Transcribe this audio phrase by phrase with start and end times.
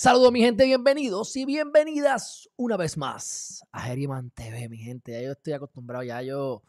[0.00, 5.10] Saludos mi gente, bienvenidos y bienvenidas una vez más a Geriman TV, mi gente.
[5.10, 6.62] Ya yo estoy acostumbrado, ya yo,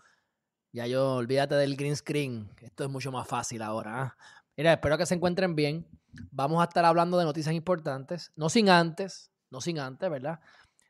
[0.72, 2.50] ya yo, olvídate del green screen.
[2.60, 4.02] Esto es mucho más fácil ahora.
[4.02, 4.18] ¿ah?
[4.58, 5.86] Mira, espero que se encuentren bien.
[6.32, 10.40] Vamos a estar hablando de noticias importantes, no sin antes, no sin antes, ¿verdad?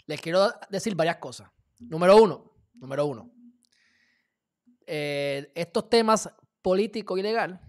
[0.05, 1.51] Les quiero decir varias cosas.
[1.77, 3.29] Número uno, número uno.
[4.87, 7.59] Eh, estos temas político y legal,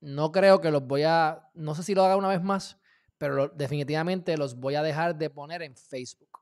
[0.00, 2.79] no creo que los voy a, no sé si lo haga una vez más,
[3.20, 6.40] pero definitivamente los voy a dejar de poner en Facebook.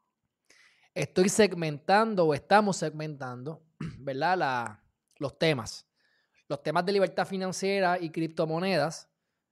[0.94, 3.64] Estoy segmentando o estamos segmentando,
[3.98, 4.78] ¿verdad?
[5.16, 5.88] los temas.
[6.46, 9.08] Los temas de libertad financiera y criptomonedas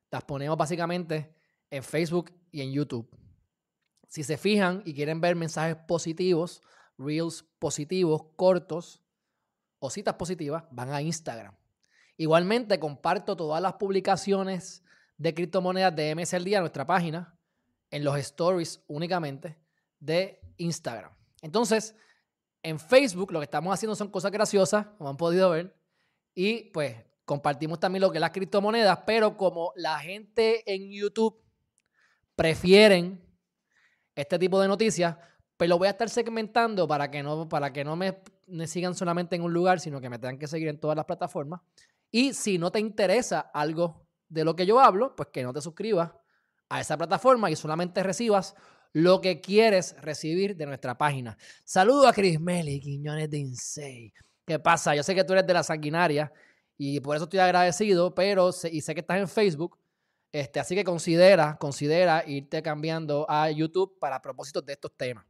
[0.09, 1.35] las ponemos básicamente
[1.69, 3.11] en Facebook y en YouTube.
[4.07, 6.63] Si se fijan y quieren ver mensajes positivos,
[6.97, 9.03] reels positivos, cortos
[9.81, 11.57] o citas positivas, van a Instagram.
[12.17, 14.85] Igualmente comparto todas las publicaciones
[15.17, 17.39] de criptomonedas de MS al día, nuestra página,
[17.91, 19.59] en los stories únicamente
[19.99, 21.13] de Instagram.
[21.43, 21.95] Entonces,
[22.63, 25.77] en Facebook lo que estamos haciendo son cosas graciosas, como han podido ver,
[26.35, 31.43] y pues compartimos también lo que es las criptomonedas, pero como la gente en YouTube
[32.35, 33.25] prefieren
[34.15, 35.17] este tipo de noticias,
[35.57, 38.95] pues lo voy a estar segmentando para que no, para que no me, me sigan
[38.95, 41.61] solamente en un lugar, sino que me tengan que seguir en todas las plataformas.
[42.11, 45.61] Y si no te interesa algo de lo que yo hablo, pues que no te
[45.61, 46.13] suscribas
[46.69, 48.55] a esa plataforma y solamente recibas
[48.93, 51.37] lo que quieres recibir de nuestra página.
[51.65, 54.13] Saludo a Chris Meli, Quiñones de Insane.
[54.47, 54.95] ¿Qué pasa?
[54.95, 56.33] Yo sé que tú eres de la sanguinaria
[56.79, 59.79] y por eso estoy agradecido, pero y sé que estás en Facebook,
[60.33, 65.25] este, así que considera, considera irte cambiando a YouTube para propósitos de estos temas.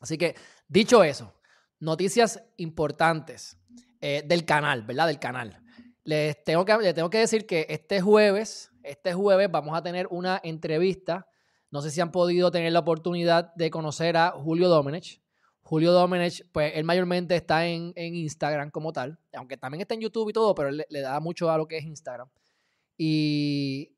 [0.00, 0.34] Así que,
[0.68, 1.34] dicho eso,
[1.80, 3.56] noticias importantes
[4.00, 5.08] eh, del canal, ¿verdad?
[5.08, 5.62] Del canal.
[6.08, 10.40] Les tengo, que, tengo que decir que este jueves, este jueves vamos a tener una
[10.42, 11.28] entrevista.
[11.70, 15.20] No sé si han podido tener la oportunidad de conocer a Julio Domenech.
[15.60, 20.30] Julio Domenech, pues él mayormente está en, Instagram como tal, aunque también está en YouTube
[20.30, 22.30] y todo, pero él le, da mucho a lo que es Instagram.
[22.96, 23.94] Y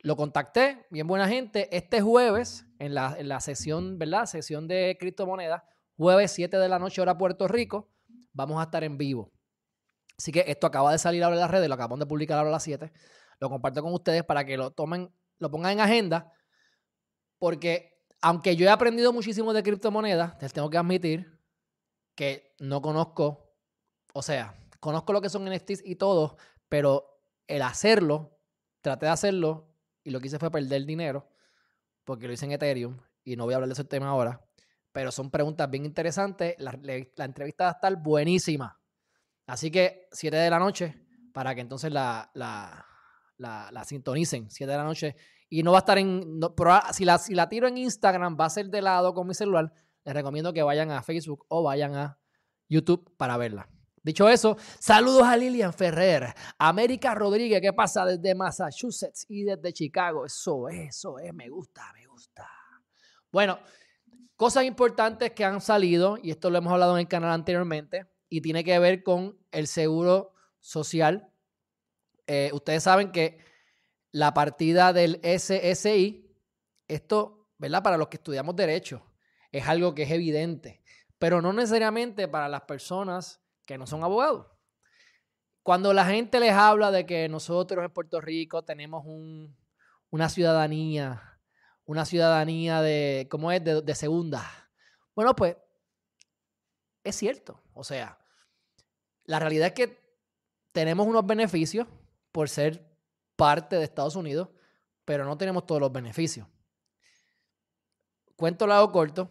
[0.00, 4.26] lo contacté, bien buena gente, este jueves en la, en la sesión, ¿verdad?
[4.26, 5.62] Sesión de criptomonedas,
[5.96, 7.88] jueves 7 de la noche hora Puerto Rico,
[8.34, 9.33] vamos a estar en vivo.
[10.18, 12.50] Así que esto acaba de salir ahora en las redes, lo acabamos de publicar ahora
[12.50, 12.92] a las 7.
[13.40, 16.32] Lo comparto con ustedes para que lo tomen, lo pongan en agenda.
[17.38, 21.40] Porque aunque yo he aprendido muchísimo de criptomonedas, les tengo que admitir
[22.14, 23.54] que no conozco,
[24.12, 26.36] o sea, conozco lo que son NFTs y todo,
[26.68, 28.38] pero el hacerlo,
[28.80, 29.74] traté de hacerlo
[30.04, 31.28] y lo que hice fue perder dinero
[32.04, 34.46] porque lo hice en Ethereum y no voy a hablar de ese tema ahora.
[34.92, 36.54] Pero son preguntas bien interesantes.
[36.58, 38.78] La, la entrevista va a estar buenísima.
[39.46, 40.94] Así que 7 de la noche,
[41.32, 42.86] para que entonces la, la,
[43.36, 45.16] la, sintonicen, 7 de la noche.
[45.50, 46.40] Y no va a estar en.
[46.92, 49.72] si, la, si la tiro en Instagram, va a ser de lado con mi celular.
[50.04, 52.18] Les recomiendo que vayan a Facebook o vayan a
[52.68, 53.68] YouTube para verla.
[54.02, 60.26] Dicho eso, saludos a Lilian Ferrer, América Rodríguez, ¿qué pasa desde Massachusetts y desde Chicago?
[60.26, 62.46] Eso es, eso es, me gusta, me gusta.
[63.32, 63.58] Bueno,
[64.36, 68.40] cosas importantes que han salido, y esto lo hemos hablado en el canal anteriormente y
[68.40, 71.30] tiene que ver con el seguro social.
[72.26, 73.38] Eh, ustedes saben que
[74.10, 76.36] la partida del SSI,
[76.88, 77.84] esto, ¿verdad?
[77.84, 79.06] Para los que estudiamos derecho,
[79.52, 80.82] es algo que es evidente,
[81.16, 84.48] pero no necesariamente para las personas que no son abogados.
[85.62, 89.04] Cuando la gente les habla de que nosotros en Puerto Rico tenemos
[90.10, 91.38] una ciudadanía,
[91.84, 93.62] una ciudadanía de, ¿cómo es?
[93.62, 94.44] de segunda.
[95.14, 95.56] Bueno, pues
[97.04, 97.62] es cierto.
[97.74, 98.18] O sea,
[99.24, 100.04] la realidad es que
[100.72, 101.86] tenemos unos beneficios
[102.32, 102.84] por ser
[103.36, 104.48] parte de Estados Unidos,
[105.04, 106.46] pero no tenemos todos los beneficios.
[108.36, 109.30] Cuento largo corto.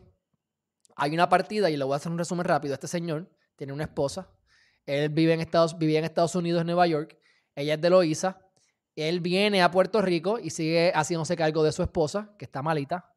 [0.96, 2.74] Hay una partida, y le voy a hacer un resumen rápido.
[2.74, 4.30] Este señor tiene una esposa.
[4.86, 7.18] Él vive en Estados, vivía en Estados Unidos, en Nueva York.
[7.56, 8.40] Ella es de Loíza.
[8.96, 13.12] Él viene a Puerto Rico y sigue haciéndose cargo de su esposa, que está malita.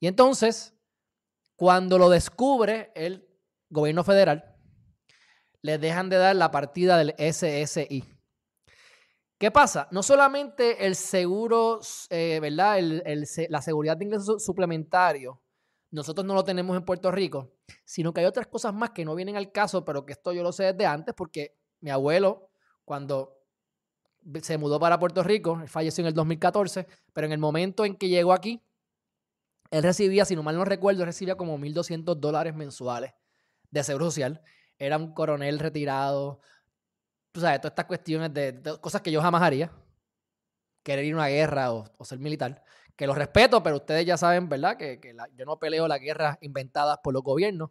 [0.00, 0.74] Y entonces,
[1.56, 3.28] cuando lo descubre el
[3.68, 4.57] gobierno federal,
[5.62, 8.04] le dejan de dar la partida del SSI.
[9.38, 9.86] ¿Qué pasa?
[9.92, 12.78] No solamente el seguro, eh, ¿verdad?
[13.48, 15.40] la seguridad de ingresos suplementario,
[15.90, 17.52] nosotros no lo tenemos en Puerto Rico,
[17.84, 20.42] sino que hay otras cosas más que no vienen al caso, pero que esto yo
[20.42, 22.50] lo sé desde antes, porque mi abuelo,
[22.84, 23.38] cuando
[24.42, 28.08] se mudó para Puerto Rico, falleció en el 2014, pero en el momento en que
[28.08, 28.62] llegó aquí,
[29.70, 33.12] él recibía, si no mal no recuerdo, recibía como 1.200 dólares mensuales
[33.70, 34.42] de seguro social.
[34.78, 36.40] Era un coronel retirado,
[37.32, 39.72] tú sabes, todas estas cuestiones de, cosas que yo jamás haría,
[40.82, 42.62] querer ir a una guerra o, ser militar,
[42.96, 44.76] que lo respeto, pero ustedes ya saben, ¿verdad?
[44.76, 45.00] Que,
[45.36, 47.70] yo no peleo las guerras inventadas por los gobiernos,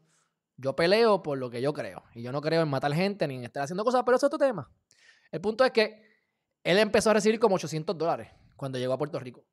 [0.58, 2.04] yo peleo por lo que yo creo.
[2.14, 4.34] Y yo no creo en matar gente ni en estar haciendo cosas, pero eso es
[4.34, 4.70] otro tema.
[5.32, 6.02] El punto es que
[6.64, 9.46] él empezó a recibir como 800 dólares cuando llegó a Puerto Rico.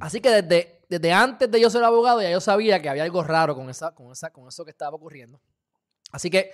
[0.00, 3.22] Así que desde, desde antes de yo ser abogado ya yo sabía que había algo
[3.22, 5.40] raro con, esa, con, esa, con eso que estaba ocurriendo.
[6.10, 6.52] Así que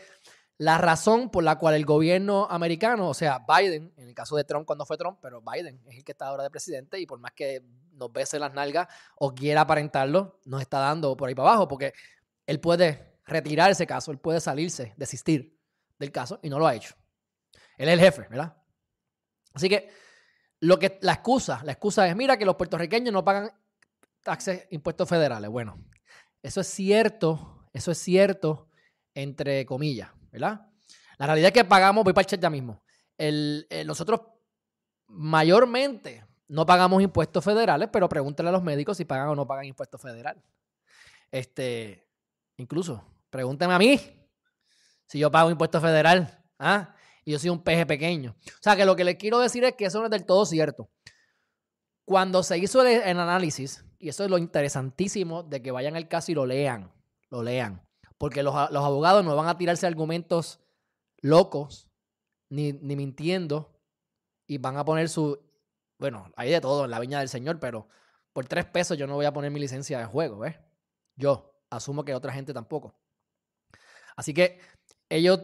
[0.59, 4.45] la razón por la cual el gobierno americano, o sea, Biden, en el caso de
[4.45, 7.19] Trump cuando fue Trump, pero Biden es el que está ahora de presidente y por
[7.19, 11.49] más que nos bese las nalgas o quiera aparentarlo, nos está dando por ahí para
[11.49, 11.95] abajo porque
[12.47, 15.59] él puede retirar ese caso, él puede salirse, desistir
[15.99, 16.95] del caso y no lo ha hecho.
[17.79, 18.55] Él es el jefe, ¿verdad?
[19.55, 19.91] Así que
[20.61, 23.51] lo que la excusa, la excusa es, mira que los puertorriqueños no pagan
[24.23, 25.51] taxes, impuestos federales.
[25.51, 25.79] Bueno,
[26.43, 28.69] eso es cierto, eso es cierto
[29.15, 30.11] entre comillas.
[30.31, 30.67] ¿verdad?
[31.19, 32.83] La realidad es que pagamos, voy para el chat ya mismo.
[33.17, 34.21] El, nosotros
[35.09, 39.67] mayormente no pagamos impuestos federales, pero pregúntale a los médicos si pagan o no pagan
[39.67, 40.43] impuestos federales.
[41.31, 42.09] Este,
[42.57, 44.01] incluso, pregúntame a mí
[45.07, 46.43] si yo pago impuesto federal.
[46.59, 46.95] ¿ah?
[47.31, 48.37] Yo soy un peje pequeño.
[48.47, 50.45] O sea que lo que les quiero decir es que eso no es del todo
[50.47, 50.91] cierto.
[52.05, 56.33] Cuando se hizo el, análisis, y eso es lo interesantísimo de que vayan al caso
[56.33, 56.93] y lo lean,
[57.31, 57.87] lo lean
[58.21, 60.61] porque los, abogados no van a tirarse argumentos
[61.23, 61.89] locos
[62.51, 63.81] ni, mintiendo
[64.47, 65.43] y van a poner su...
[65.99, 67.89] Bueno, hay de todo en la viña del Señor, pero
[68.35, 70.61] por tres pesos yo no voy a poner mi licencia de juego, ¿ves?
[71.17, 72.95] Yo asumo que otra gente tampoco.
[74.17, 74.61] Así que
[75.09, 75.41] ellos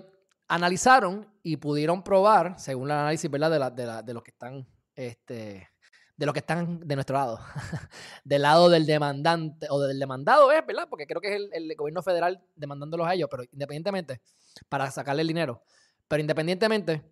[0.49, 3.51] analizaron y pudieron probar, según el análisis ¿verdad?
[3.51, 5.69] De, la, de, de los que están este,
[6.17, 7.39] de los que están de nuestro lado,
[8.25, 10.87] del lado del demandante o del demandado es, ¿verdad?
[10.89, 14.23] Porque creo que es el, gobierno federal demandándolos a ellos, pero independientemente,
[14.69, 15.63] para sacarle el dinero.
[16.09, 17.03] Pero independientemente,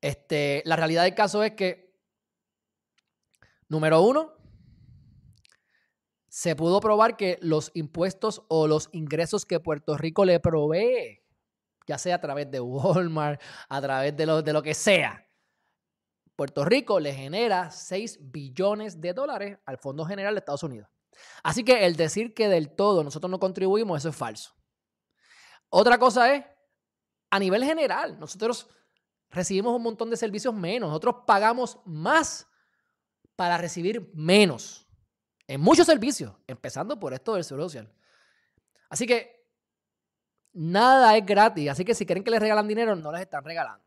[0.00, 1.92] este, la realidad del caso es que,
[3.68, 4.34] número uno,
[6.28, 11.21] se pudo probar que los impuestos o los ingresos que Puerto Rico le provee,
[11.86, 15.26] ya sea a través de Walmart, a través de lo, de lo que sea,
[16.36, 20.88] Puerto Rico le genera 6 billones de dólares al Fondo General de Estados Unidos.
[21.42, 24.54] Así que el decir que del todo nosotros no contribuimos, eso es falso.
[25.68, 26.44] Otra cosa es,
[27.30, 28.68] a nivel general, nosotros
[29.30, 30.88] recibimos un montón de servicios menos.
[30.88, 32.46] Nosotros pagamos más
[33.36, 34.86] para recibir menos
[35.46, 37.92] en muchos servicios, empezando por esto del seguro social.
[38.88, 39.31] Así que
[40.52, 41.70] nada es gratis.
[41.70, 43.84] Así que si quieren que les regalan dinero, no les están regalando.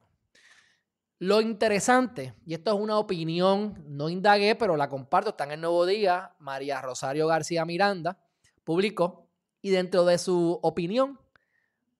[1.19, 5.61] Lo interesante, y esto es una opinión, no indagué, pero la comparto, está en el
[5.61, 8.19] Nuevo Día, María Rosario García Miranda
[8.65, 9.25] publicó,
[9.61, 11.19] y dentro de su opinión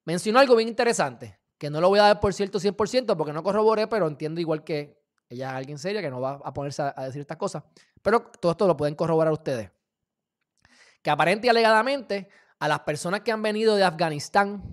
[0.04, 3.42] mencionó algo bien interesante, que no lo voy a dar por cierto 100% porque no
[3.42, 7.06] corroboré, pero entiendo igual que ella es alguien seria que no va a ponerse a,
[7.06, 7.64] decir estas cosas,
[8.02, 9.72] pero todo esto lo pueden corroborar ustedes.
[11.02, 14.64] Que aparente y alegadamente a las personas que han venido de Afganistán,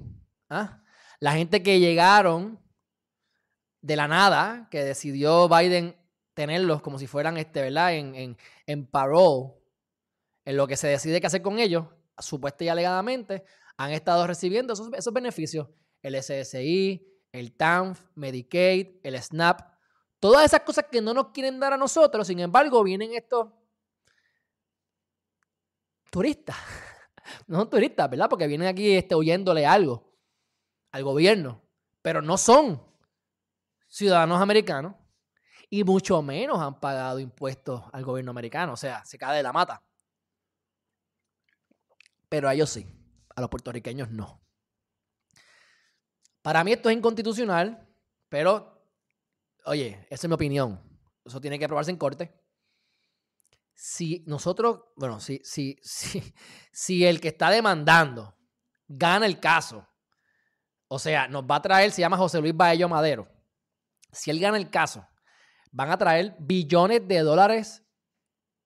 [0.49, 0.83] ¿ah?
[1.21, 2.61] la gente que llegaron
[3.81, 5.97] de la nada, que decidió Biden
[6.35, 7.95] tenerlos como si fueran, este, ¿verdad?
[7.95, 8.37] En, en,
[8.67, 9.53] en parole,
[10.45, 11.87] en lo que se decide qué hacer con ellos,
[12.19, 13.45] supuestamente y alegadamente,
[13.77, 15.69] han estado recibiendo esos, esos beneficios.
[16.03, 19.61] El SSI, el TANF, Medicaid, el SNAP,
[20.21, 23.49] todas esas cosas que no nos quieren dar a nosotros, sin embargo, vienen estos
[26.11, 26.57] turistas
[27.47, 28.29] no son turistas, ¿verdad?
[28.29, 30.13] Porque vienen aquí este, huyéndole algo
[30.91, 31.63] al gobierno,
[32.03, 32.83] pero no son
[33.89, 34.95] ciudadanos americanos
[35.71, 39.53] y mucho menos han pagado impuestos al gobierno americano, o sea, se cae de la
[39.53, 39.83] mata.
[42.29, 42.87] Pero a ellos sí,
[43.35, 44.43] a los puertorriqueños no.
[46.43, 47.89] Para mí esto es inconstitucional,
[48.29, 48.85] pero,
[49.65, 50.81] oye, esa es mi opinión.
[51.25, 52.42] Eso tiene que aprobarse en corte.
[53.75, 56.35] Si nosotros, bueno, si, si, si,
[56.73, 58.37] si el que está demandando
[58.89, 59.87] gana el caso,
[60.89, 63.29] o sea, nos va a traer, se llama José Luis Baello Madero.
[64.13, 65.07] Si él gana el caso,
[65.71, 67.83] van a traer billones de dólares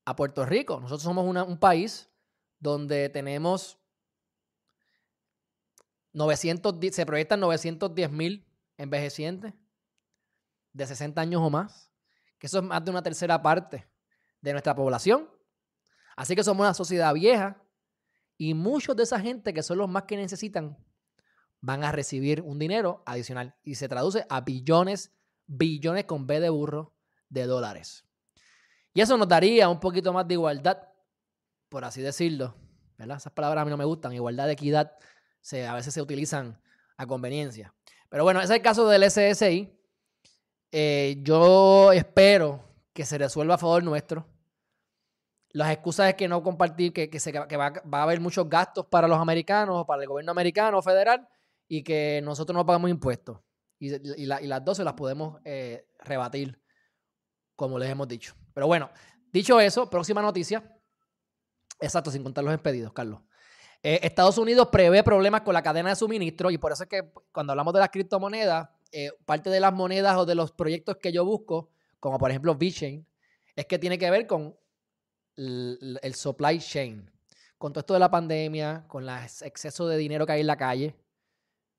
[0.04, 0.80] a Puerto Rico.
[0.80, 2.10] Nosotros somos un país
[2.58, 3.78] donde tenemos
[6.12, 8.46] 900, se proyectan 910 mil
[8.76, 9.54] envejecientes
[10.72, 11.92] de 60 años o más,
[12.38, 13.88] que eso es más de una tercera parte
[14.46, 15.28] de nuestra población.
[16.16, 17.60] Así que somos una sociedad vieja
[18.38, 20.78] y muchos de esa gente que son los más que necesitan
[21.60, 25.12] van a recibir un dinero adicional y se traduce a billones,
[25.46, 26.94] billones con B de burro
[27.28, 28.04] de dólares.
[28.94, 30.78] Y eso nos daría un poquito más de igualdad,
[31.68, 32.54] por así decirlo.
[32.98, 34.12] Esas palabras a mí no me gustan.
[34.12, 34.92] Igualdad, equidad,
[35.40, 36.62] se, a veces se utilizan
[36.96, 37.74] a conveniencia.
[38.08, 39.76] Pero bueno, ese es el caso del SSI.
[40.70, 42.62] Eh, yo espero
[42.92, 44.35] que se resuelva a favor nuestro.
[45.56, 48.46] Las excusas es que no compartir, que, que, se, que va, va, a haber muchos
[48.46, 51.26] gastos para los americanos, para el gobierno americano federal,
[51.66, 53.38] y que nosotros no pagamos impuestos.
[53.78, 56.60] Y, y, las dos se las podemos eh, rebatir,
[57.54, 58.34] como les hemos dicho.
[58.52, 58.90] Pero bueno,
[59.32, 60.62] dicho eso, próxima noticia.
[61.80, 63.22] Exacto, sin contar los expedidos, Carlos.
[63.82, 67.10] Eh, Estados Unidos prevé problemas con la cadena de suministro y por eso es que
[67.32, 71.12] cuando hablamos de las criptomonedas, eh, parte de las monedas o de los proyectos que
[71.12, 73.06] yo busco, como por ejemplo VeChain,
[73.54, 74.54] es que tiene que ver con
[75.36, 77.10] el, el supply chain.
[77.58, 79.10] Con todo esto de la pandemia, con el
[79.42, 80.94] exceso de dinero que hay en la calle,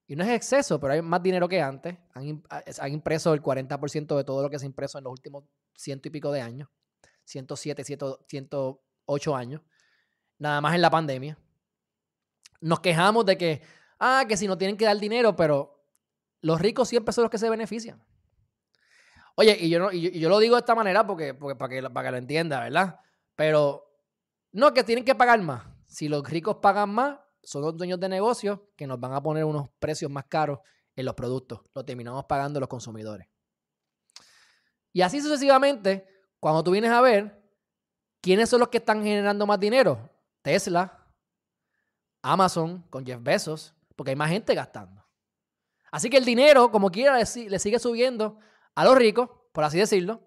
[0.07, 1.97] y no es exceso, pero hay más dinero que antes.
[2.13, 5.43] Han, han impreso el 40% de todo lo que se ha impreso en los últimos
[5.75, 6.69] ciento y pico de años.
[7.25, 9.61] 107, 108 años.
[10.39, 11.37] Nada más en la pandemia.
[12.61, 13.61] Nos quejamos de que,
[13.99, 15.83] ah, que si no tienen que dar dinero, pero
[16.41, 18.01] los ricos siempre son los que se benefician.
[19.35, 21.89] Oye, y yo, no, y yo, lo digo de esta manera porque, porque para, que,
[21.89, 22.99] para que lo entienda, ¿verdad?
[23.37, 23.87] Pero
[24.51, 25.63] no, que tienen que pagar más.
[25.85, 29.45] Si los ricos pagan más, son los dueños de negocios que nos van a poner
[29.45, 30.59] unos precios más caros
[30.95, 31.61] en los productos.
[31.73, 33.27] Lo terminamos pagando los consumidores.
[34.91, 36.07] Y así sucesivamente,
[36.39, 37.39] cuando tú vienes a ver
[38.19, 40.09] quiénes son los que están generando más dinero,
[40.41, 41.07] Tesla,
[42.23, 45.07] Amazon con Jeff Bezos, porque hay más gente gastando.
[45.91, 48.39] Así que el dinero, como quiera, le sigue subiendo
[48.73, 50.26] a los ricos, por así decirlo.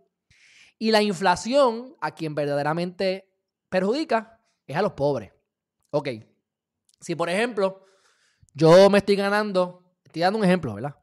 [0.83, 3.31] Y la inflación, a quien verdaderamente
[3.69, 5.31] perjudica, es a los pobres.
[5.91, 6.09] Ok,
[6.99, 7.85] si, por ejemplo,
[8.55, 10.97] yo me estoy ganando, estoy dando un ejemplo, ¿verdad?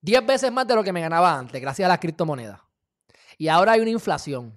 [0.00, 2.58] 10 veces más de lo que me ganaba antes, gracias a las criptomonedas.
[3.36, 4.54] Y ahora hay una inflación.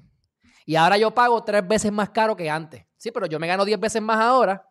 [0.65, 2.85] Y ahora yo pago tres veces más caro que antes.
[2.95, 4.65] Sí, pero yo me gano 10 veces más ahora,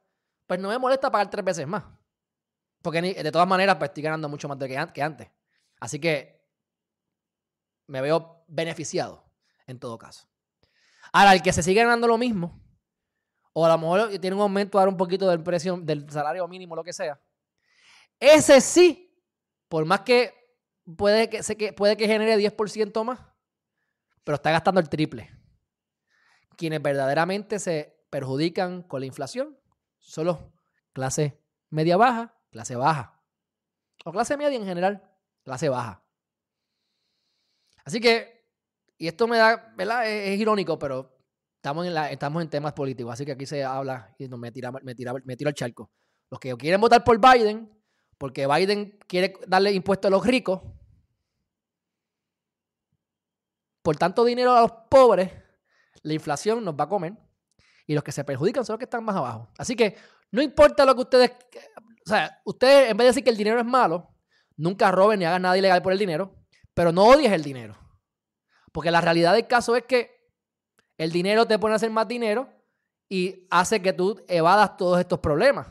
[0.47, 1.85] pues no me molesta pagar tres veces más.
[2.81, 5.29] Porque de todas maneras, pues estoy ganando mucho más de que antes.
[5.79, 6.43] Así que
[7.87, 9.30] me veo beneficiado
[9.71, 10.29] en todo caso.
[11.13, 12.61] Ahora, el que se sigue ganando lo mismo,
[13.53, 16.77] o a lo mejor tiene un aumento ahora un poquito del precio del salario mínimo,
[16.77, 17.21] lo que sea.
[18.19, 19.17] Ese sí,
[19.69, 20.35] por más que
[20.97, 23.21] puede que, puede que genere 10% más,
[24.25, 25.31] pero está gastando el triple.
[26.57, 29.59] Quienes verdaderamente se perjudican con la inflación
[29.99, 30.39] son los
[30.93, 33.23] clase media baja, clase baja.
[34.05, 35.03] O clase media en general,
[35.45, 36.03] clase baja.
[37.85, 38.40] Así que,
[39.01, 40.09] y esto me da, ¿verdad?
[40.09, 41.21] es irónico, pero
[41.61, 44.73] Estamos en, la, estamos en temas políticos, así que aquí se habla y me, tira,
[44.73, 45.91] me, tira, me tiro al charco.
[46.31, 47.71] Los que quieren votar por Biden,
[48.17, 50.63] porque Biden quiere darle impuestos a los ricos,
[53.83, 55.31] por tanto dinero a los pobres,
[56.01, 57.13] la inflación nos va a comer
[57.87, 59.51] y los que se perjudican son los que están más abajo.
[59.59, 59.97] Así que
[60.31, 61.31] no importa lo que ustedes,
[62.07, 64.15] o sea, ustedes en vez de decir que el dinero es malo,
[64.57, 66.35] nunca roben ni hagan nada ilegal por el dinero,
[66.73, 67.77] pero no odies el dinero.
[68.73, 70.21] Porque la realidad del caso es que
[70.97, 72.49] el dinero te pone a hacer más dinero
[73.09, 75.67] y hace que tú evadas todos estos problemas.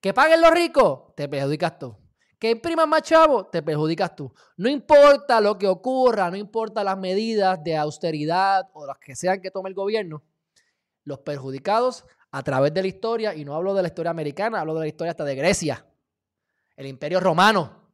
[0.00, 1.96] Que paguen los ricos, te perjudicas tú.
[2.38, 4.32] Que impriman más chavos, te perjudicas tú.
[4.56, 9.40] No importa lo que ocurra, no importa las medidas de austeridad o las que sean
[9.40, 10.22] que tome el gobierno,
[11.02, 14.74] los perjudicados a través de la historia, y no hablo de la historia americana, hablo
[14.74, 15.86] de la historia hasta de Grecia,
[16.76, 17.90] el imperio romano,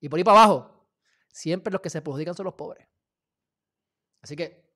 [0.00, 0.86] y por ahí para abajo,
[1.32, 2.86] siempre los que se perjudican son los pobres.
[4.22, 4.70] Así que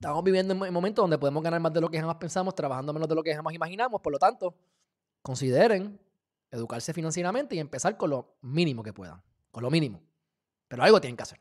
[0.00, 3.06] Estamos viviendo en momentos donde podemos ganar más de lo que jamás pensamos, trabajando menos
[3.06, 4.00] de lo que jamás imaginamos.
[4.00, 4.56] Por lo tanto,
[5.20, 6.00] consideren
[6.50, 9.22] educarse financieramente y empezar con lo mínimo que puedan.
[9.50, 10.02] Con lo mínimo.
[10.68, 11.38] Pero algo tienen que hacer.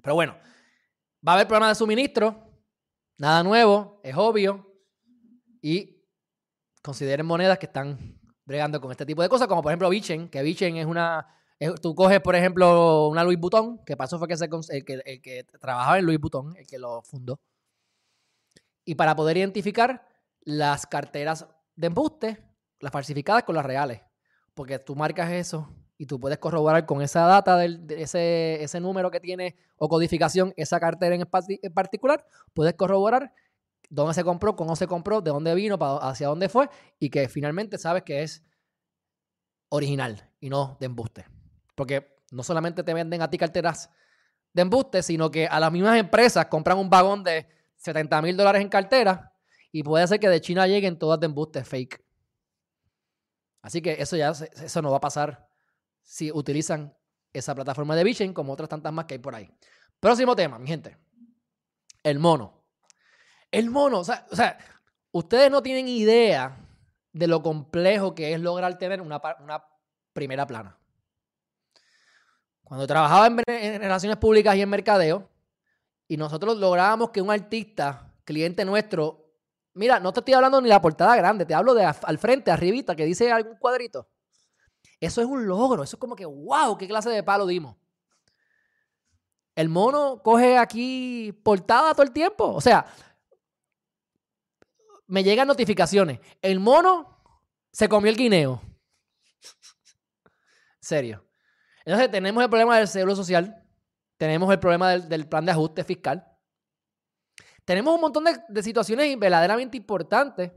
[0.00, 0.36] Pero bueno,
[1.26, 2.40] va a haber problemas de suministro.
[3.18, 4.72] Nada nuevo, es obvio.
[5.60, 6.04] Y
[6.82, 10.40] consideren monedas que están bregando con este tipo de cosas, como por ejemplo Bichen, que
[10.40, 11.26] Bichen es una...
[11.80, 15.22] tú coges, por ejemplo, una Louis Vuitton, que pasó fue que, se, el, que, el
[15.22, 17.40] que trabajaba en Louis Vuitton, el que lo fundó.
[18.84, 20.06] Y para poder identificar
[20.42, 22.42] las carteras de embuste,
[22.80, 24.02] las falsificadas con las reales.
[24.54, 28.80] Porque tú marcas eso y tú puedes corroborar con esa data, del, de ese, ese
[28.80, 33.32] número que tiene o codificación, esa cartera en particular, puedes corroborar
[33.88, 37.78] dónde se compró, cómo se compró, de dónde vino, hacia dónde fue y que finalmente
[37.78, 38.44] sabes que es
[39.68, 41.35] original y no de embuste.
[41.76, 43.88] Porque no solamente te venden a ti carteras
[44.52, 48.62] de embuste, sino que a las mismas empresas compran un vagón de 70 mil dólares
[48.62, 49.32] en cartera
[49.70, 52.02] y puede ser que de China lleguen todas de embuste fake.
[53.60, 55.48] Así que eso ya eso no va a pasar
[56.02, 56.96] si utilizan
[57.32, 59.50] esa plataforma de Bitcoin como otras tantas más que hay por ahí.
[60.00, 60.96] Próximo tema, mi gente.
[62.02, 62.64] El mono.
[63.50, 64.56] El mono, o sea, o sea,
[65.12, 66.58] ustedes no tienen idea
[67.12, 69.20] de lo complejo que es lograr tener una
[70.14, 70.78] primera plana.
[72.66, 75.30] Cuando trabajaba en, relaciones públicas y en mercadeo,
[76.08, 79.24] y nosotros lográbamos que un artista, cliente nuestro,
[79.74, 82.96] mira, no te estoy hablando ni la portada grande, te hablo de al frente, arribita,
[82.96, 84.08] que dice algún cuadrito.
[84.98, 87.76] Eso es un logro, eso es como que, wow, qué clase de palo dimos.
[89.54, 92.52] El mono coge aquí portada todo el tiempo.
[92.52, 92.84] O sea,
[95.06, 96.18] me llegan notificaciones.
[96.42, 97.22] El mono
[97.70, 98.60] se comió el guineo.
[100.80, 101.26] Serio.
[101.86, 103.64] Entonces tenemos el problema del seguro social.
[104.18, 106.26] Tenemos el problema del, plan de ajuste fiscal.
[107.64, 110.50] Tenemos un montón de, situaciones verdaderamente importantes.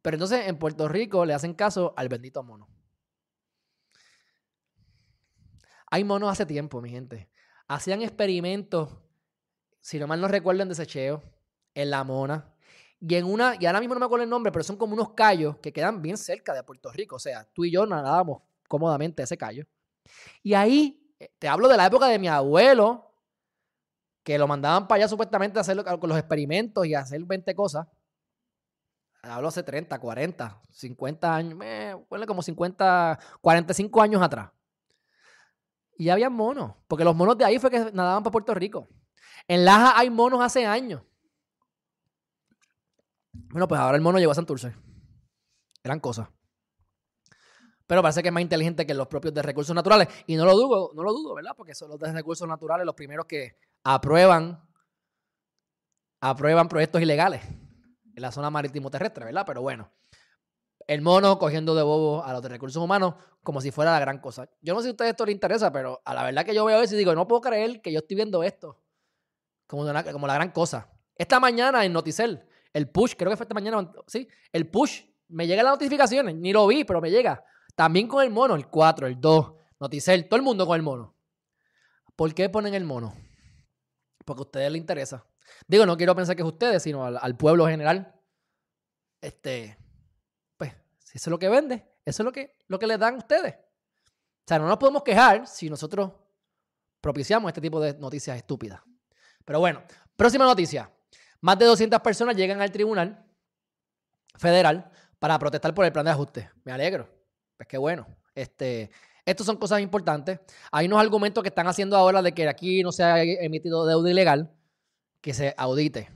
[0.00, 2.68] Pero entonces en Puerto Rico le hacen caso al bendito mono.
[5.90, 7.28] Hay monos hace tiempo, mi gente.
[7.68, 8.96] Hacían experimentos,
[9.80, 11.22] si no mal no recuerdo, en desecheo,
[11.74, 12.54] en La Mona,
[12.98, 15.12] y en una, y ahora mismo no me acuerdo el nombre, pero son como unos
[15.12, 17.16] callos que quedan bien cerca de Puerto Rico.
[17.16, 19.66] O sea, tú y yo nadábamos cómodamente ese callo.
[20.42, 23.14] Y ahí, eh, te hablo de la época de mi abuelo,
[24.22, 27.86] que lo mandaban para allá supuestamente a hacer con los experimentos y hacer 20 cosas.
[29.22, 31.94] Hablo hace 30, 40, 50 años, me
[32.26, 34.50] como 50, 45 años atrás.
[35.96, 38.88] Y había monos, porque los monos de ahí fue que nadaban para Puerto Rico.
[39.48, 41.02] En Laja hay monos hace años.
[43.32, 44.74] Bueno, pues ahora el mono llegó a Santurce.
[45.82, 46.30] Gran cosa.
[47.86, 50.08] Pero parece que es más inteligente que los propios de recursos naturales.
[50.26, 51.52] Y no lo dudo, no lo dudo, ¿verdad?
[51.56, 54.60] Porque son los de recursos naturales los primeros que aprueban,
[56.20, 59.44] aprueban proyectos ilegales en la zona marítimo terrestre, ¿verdad?
[59.46, 59.90] Pero bueno,
[60.86, 64.18] el mono cogiendo de bobo a los de recursos humanos como si fuera la gran
[64.18, 64.48] cosa.
[64.60, 66.64] Yo no sé si a ustedes esto les interesa, pero a la verdad que yo
[66.64, 68.80] veo eso y digo, no puedo creer que yo estoy viendo esto
[69.66, 70.90] como, como la gran cosa.
[71.16, 72.46] Esta mañana en Noticel
[72.76, 76.52] el push, creo que fue esta mañana, sí, el push, me llega las notificaciones, ni
[76.52, 77.42] lo vi, pero me llega.
[77.76, 81.14] También con el mono, el 4, el 2, Noticel, todo el mundo con el mono.
[82.16, 83.14] ¿Por qué ponen el mono?
[84.24, 85.24] Porque a ustedes les interesa.
[85.68, 88.18] Digo, no quiero pensar que es ustedes, sino al, pueblo general.
[89.20, 89.78] Este,
[90.56, 93.18] pues, eso es lo que vende, eso es lo que, lo que les dan a
[93.18, 93.54] ustedes.
[93.54, 96.12] O sea, no nos podemos quejar si nosotros
[97.00, 98.80] propiciamos este tipo de noticias estúpidas.
[99.44, 99.82] Pero bueno,
[100.16, 100.90] próxima noticia.
[101.42, 103.24] Más de 200 personas llegan al tribunal
[104.36, 106.50] federal para protestar por el plan de ajuste.
[106.64, 107.15] Me alegro.
[107.56, 108.06] Pues qué bueno.
[108.34, 108.90] Este,
[109.24, 110.40] estos son cosas importantes.
[110.70, 114.10] Hay unos argumentos que están haciendo ahora de que aquí no se ha emitido deuda
[114.10, 114.52] ilegal,
[115.20, 116.10] que se audite.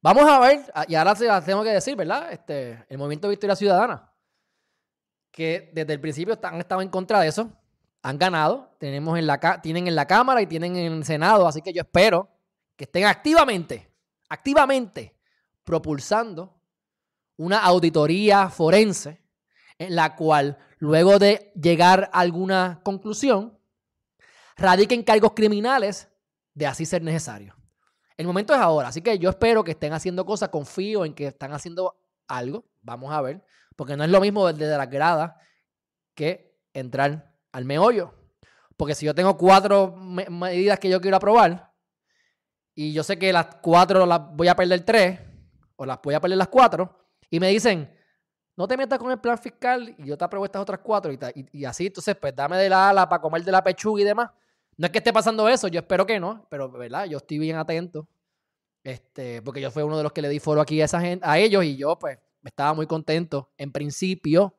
[0.00, 2.32] Vamos a ver, y ahora se tengo que decir, ¿verdad?
[2.32, 4.12] Este, el Movimiento Victoria Ciudadana,
[5.32, 7.50] que desde el principio han estado en contra de eso,
[8.02, 11.62] han ganado, tenemos en la, tienen en la Cámara y tienen en el Senado, así
[11.62, 12.28] que yo espero
[12.76, 13.88] que estén activamente
[14.28, 15.14] activamente
[15.64, 16.54] propulsando
[17.36, 19.20] una auditoría forense
[19.78, 23.58] en la cual, luego de llegar a alguna conclusión,
[24.56, 26.08] radiquen cargos criminales
[26.54, 27.54] de así ser necesario.
[28.16, 31.28] El momento es ahora, así que yo espero que estén haciendo cosas, confío en que
[31.28, 33.44] están haciendo algo, vamos a ver,
[33.76, 35.34] porque no es lo mismo desde las gradas
[36.14, 38.12] que entrar al meollo.
[38.76, 41.72] Porque si yo tengo cuatro medidas que yo quiero aprobar,
[42.74, 45.20] y yo sé que las cuatro las voy a perder tres,
[45.76, 47.96] o las voy a perder las cuatro, y me dicen,
[48.58, 51.64] no te metas con el plan fiscal y yo te apruebo estas otras cuatro, y,
[51.64, 54.32] así, entonces, pues dame de la ala para comer de la pechuga y demás.
[54.76, 57.04] No es que esté pasando eso, yo espero que no, pero, ¿verdad?
[57.04, 58.08] Yo estoy bien atento
[58.82, 61.24] Este, porque yo fui uno de los que le di foro aquí a esa gente,
[61.24, 64.56] a ellos, y yo, pues, estaba muy contento, en principio,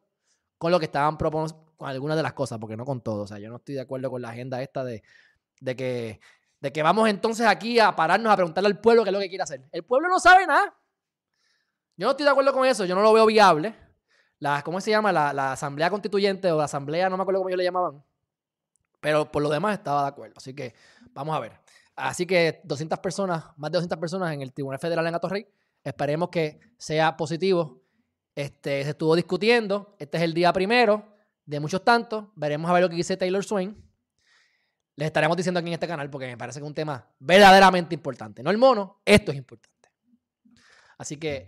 [0.58, 3.24] con lo que estaban proponiendo, con algunas de las cosas, porque no con todo.
[3.24, 5.04] O sea, yo no estoy de acuerdo con la agenda esta de,
[5.60, 6.22] de que,
[6.62, 9.28] de que vamos entonces aquí a pararnos a preguntarle al pueblo qué es lo que
[9.28, 9.68] quiere hacer.
[9.74, 10.74] El pueblo no sabe nada.
[11.98, 13.89] Yo no estoy de acuerdo con eso, yo no lo veo viable.
[14.40, 15.12] La, ¿Cómo se llama?
[15.12, 18.04] La, la asamblea constituyente o la asamblea, no me acuerdo cómo ellos le llamaban.
[19.00, 20.36] Pero por lo demás estaba de acuerdo.
[20.38, 20.74] Así que
[21.14, 21.60] vamos a ver.
[21.96, 25.48] Así que 200 personas, más de 200 personas en el Tribunal Federal en Atorrey.
[25.84, 27.82] Esperemos que sea positivo.
[28.36, 29.96] Este, se estuvo discutiendo.
[30.00, 31.06] Este es el día primero
[31.46, 32.26] de muchos tantos.
[32.36, 33.76] Veremos a ver lo que dice Taylor Swain.
[34.96, 37.96] Les estaremos diciendo aquí en este canal porque me parece que es un tema verdaderamente
[37.96, 38.44] importante.
[38.44, 39.90] No el mono, esto es importante.
[40.98, 41.48] Así que,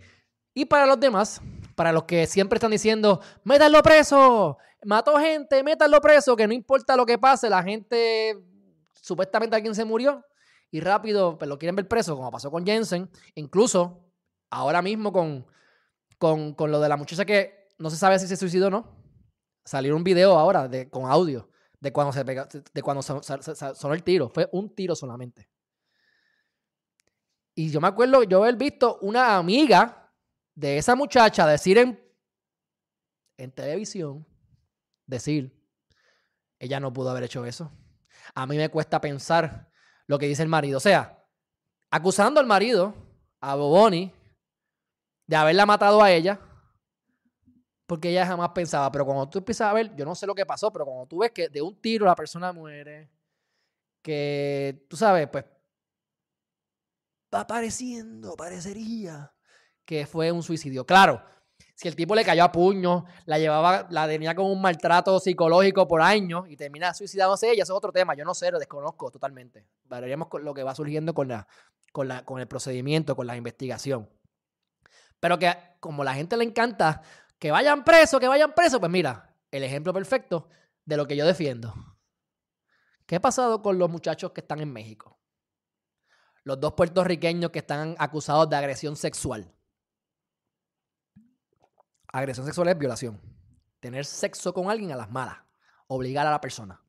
[0.54, 1.40] y para los demás,
[1.74, 6.96] para los que siempre están diciendo, métanlo preso, mató gente, métanlo preso, que no importa
[6.96, 8.38] lo que pase, la gente,
[8.94, 10.24] supuestamente alguien se murió
[10.70, 14.12] y rápido pues, lo quieren ver preso, como pasó con Jensen, incluso
[14.50, 15.46] ahora mismo con,
[16.18, 18.96] con, con lo de la muchacha que no se sabe si se suicidó o no.
[19.64, 24.02] Salió un video ahora de, con audio de cuando se pega, de cuando sonó el
[24.02, 24.28] tiro.
[24.28, 25.48] Fue un tiro solamente.
[27.54, 30.01] Y yo me acuerdo yo haber visto una amiga
[30.54, 32.00] de esa muchacha decir en,
[33.36, 34.26] en televisión,
[35.06, 35.58] decir,
[36.58, 37.72] ella no pudo haber hecho eso.
[38.34, 39.70] A mí me cuesta pensar
[40.06, 40.76] lo que dice el marido.
[40.76, 41.26] O sea,
[41.90, 42.94] acusando al marido,
[43.40, 44.12] a Boboni,
[45.26, 46.40] de haberla matado a ella,
[47.86, 48.90] porque ella jamás pensaba.
[48.92, 51.18] Pero cuando tú empiezas a ver, yo no sé lo que pasó, pero cuando tú
[51.18, 53.10] ves que de un tiro la persona muere,
[54.00, 55.44] que tú sabes, pues
[57.34, 59.32] va pareciendo, parecería
[59.84, 60.84] que fue un suicidio.
[60.86, 61.22] Claro,
[61.74, 65.88] si el tipo le cayó a puño, la llevaba, la tenía con un maltrato psicológico
[65.88, 68.14] por años y termina suicidándose ella, eso es otro tema.
[68.14, 69.66] Yo no sé, lo desconozco totalmente.
[69.84, 71.46] Veremos lo que va surgiendo con, la,
[71.92, 74.08] con, la, con el procedimiento, con la investigación.
[75.18, 77.02] Pero que como la gente le encanta
[77.38, 78.78] que vayan presos, que vayan presos.
[78.78, 80.48] Pues mira, el ejemplo perfecto
[80.84, 81.74] de lo que yo defiendo.
[83.06, 85.18] ¿Qué ha pasado con los muchachos que están en México?
[86.44, 89.52] Los dos puertorriqueños que están acusados de agresión sexual.
[92.12, 93.20] Agresión sexual es violación.
[93.80, 95.38] Tener sexo con alguien a las malas.
[95.88, 96.80] Obligar a la persona.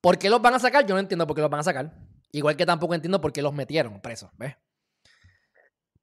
[0.00, 0.86] ¿Por qué los van a sacar?
[0.86, 1.92] Yo no entiendo por qué los van a sacar.
[2.30, 4.30] Igual que tampoco entiendo por qué los metieron presos.
[4.38, 4.56] ¿Ves?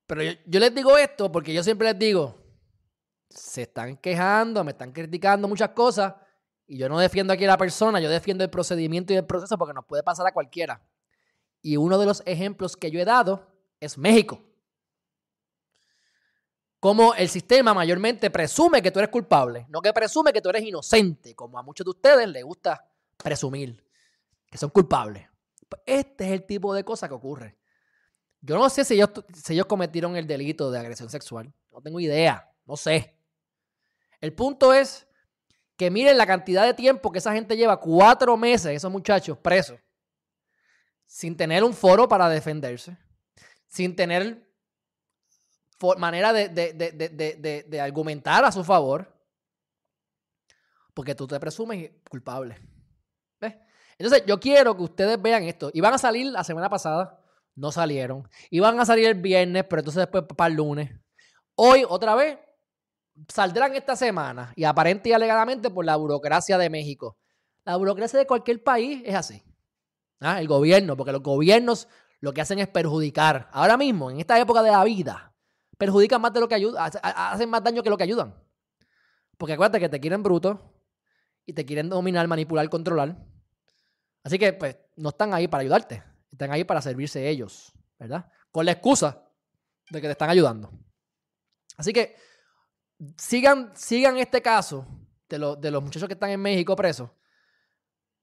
[0.06, 2.36] Pero yo, les digo esto porque yo siempre les digo,
[3.30, 6.16] se están quejando, me están criticando muchas cosas
[6.66, 9.56] y yo no defiendo aquí a la persona, yo defiendo el procedimiento y el proceso
[9.58, 10.82] porque nos puede pasar a cualquiera.
[11.62, 13.48] Y uno de los ejemplos que yo he dado
[13.80, 14.49] es México.
[16.80, 20.64] Como el sistema mayormente presume que tú eres culpable, no que presume que tú eres
[20.64, 22.86] inocente, como a muchos de ustedes les gusta
[23.18, 23.84] presumir
[24.50, 25.28] que son culpables.
[25.68, 27.58] Pues este es el tipo de cosa que ocurre.
[28.42, 31.54] Yo no sé si ellos, si ellos cometieron el delito de agresión sexual.
[31.72, 32.50] No tengo idea.
[32.66, 33.18] No sé.
[34.22, 35.06] El punto es
[35.76, 39.80] que miren la cantidad de tiempo que esa gente lleva, cuatro meses, esos muchachos presos,
[41.06, 42.98] sin tener un foro para defenderse,
[43.68, 44.49] sin tener
[45.98, 49.12] manera de, de, argumentar a su favor,
[50.94, 52.58] porque tú te presumes culpable.
[53.40, 53.56] ¿Ves?
[53.98, 55.72] Entonces, yo quiero que ustedes vean esto.
[55.74, 57.20] Y van a salir la semana pasada
[57.60, 58.28] no salieron.
[58.50, 60.92] Iban a salir el viernes, pero entonces después para el lunes.
[61.56, 62.40] Hoy, otra vez,
[63.28, 67.18] saldrán esta semana y aparente y alegadamente por la burocracia de México.
[67.66, 69.44] La burocracia de cualquier país es así.
[70.22, 70.40] ¿Ah?
[70.40, 71.88] El gobierno, porque los gobiernos
[72.22, 73.50] lo que hacen es perjudicar.
[73.52, 75.29] Ahora mismo, en esta época de la vida,
[75.80, 78.36] perjudican más de lo que ayudan, hacen más daño que lo que ayudan.
[79.38, 80.60] Porque acuérdate que te quieren bruto
[81.46, 83.16] y te quieren dominar, manipular, controlar.
[84.22, 86.04] Así que, pues, no están ahí para ayudarte.
[86.30, 88.30] Están ahí para servirse ellos, ¿verdad?
[88.52, 89.24] Con la excusa
[89.90, 90.70] de que te están ayudando.
[91.78, 92.18] Así que
[93.18, 94.86] sigan, sigan este caso
[95.30, 97.10] de, de los muchachos que están en México presos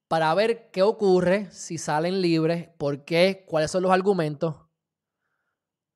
[0.07, 4.55] para ver qué ocurre, si salen libres, por qué, cuáles son los argumentos,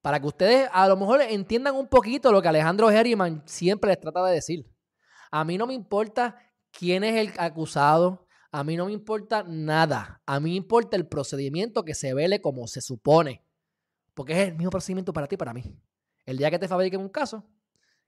[0.02, 4.00] para que ustedes a lo mejor entiendan un poquito lo que Alejandro Herriman siempre les
[4.00, 4.66] trata de decir.
[5.32, 6.38] A mí no me importa
[6.72, 10.22] quién es el acusado, a mí no me importa nada.
[10.26, 13.46] A mí me importa el procedimiento que se vele como se supone.
[14.14, 15.64] Porque es el mismo procedimiento para ti y para mí.
[16.26, 17.50] El día que te fabriquen un caso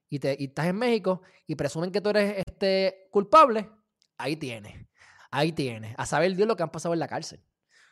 [0.09, 3.69] y, te, estás en México y presumen que tú eres este, culpable,
[4.17, 4.85] ahí tienes.
[5.31, 5.95] Ahí tienes.
[5.97, 7.41] A saber Dios lo que han pasado en la cárcel.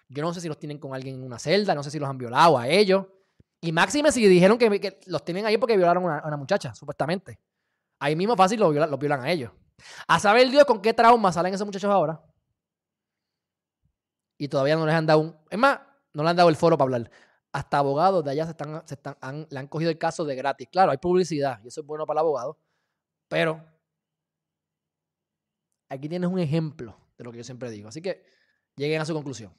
[0.09, 2.09] Yo no sé si los tienen con alguien en una celda, no sé si los
[2.09, 3.05] han violado a ellos.
[3.61, 7.39] Y máxime si dijeron que, los tienen ahí porque violaron a una, muchacha, supuestamente.
[7.99, 9.51] Ahí mismo fácil los violan, los violan a ellos.
[10.07, 12.19] A saber Dios con qué trauma salen esos muchachos ahora
[14.41, 15.37] y todavía no les han dado un...
[15.51, 15.79] Es más,
[16.13, 17.11] no le han dado el foro para hablar.
[17.51, 20.67] hasta abogados de allá se están, se están, le han cogido el caso de gratis.
[20.71, 22.57] Claro, hay publicidad y eso es bueno para el abogado,
[23.27, 23.63] pero
[25.89, 27.89] aquí tienes un ejemplo de lo que yo siempre digo.
[27.89, 28.25] Así que
[28.75, 29.53] lleguen a su conclusión.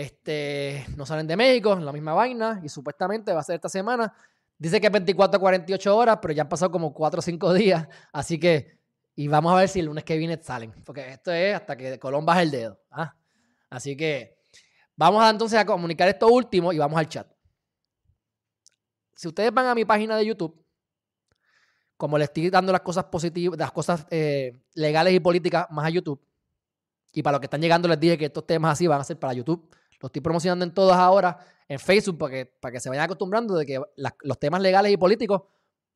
[0.00, 4.10] Este, no salen de México, la misma vaina, y supuestamente va a ser esta semana.
[4.56, 7.86] Dice que 24 a 48 horas, pero ya han pasado como 4 o 5 días.
[8.10, 8.78] Así que,
[9.14, 10.72] y vamos a ver si el lunes que viene salen.
[10.86, 12.80] Porque esto es hasta que Colón baje el dedo.
[12.90, 13.14] ¿ah?
[13.68, 14.38] Así que,
[14.96, 17.30] vamos entonces a comunicar esto último y vamos al chat.
[19.14, 20.64] Si ustedes van a mi página de YouTube,
[21.98, 25.90] como le estoy dando las cosas positivas, las cosas eh, legales y políticas más a
[25.90, 26.26] YouTube,
[27.12, 29.18] y para los que están llegando les dije que estos temas así van a ser
[29.18, 29.68] para YouTube.
[30.00, 33.54] Lo estoy promocionando en todas ahora, en Facebook, para que, para que se vayan acostumbrando
[33.54, 33.80] de que
[34.22, 35.42] los temas legales y políticos